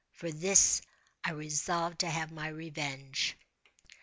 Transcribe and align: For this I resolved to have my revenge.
For 0.13 0.31
this 0.31 0.81
I 1.23 1.29
resolved 1.33 1.99
to 1.99 2.09
have 2.09 2.31
my 2.31 2.47
revenge. 2.47 3.37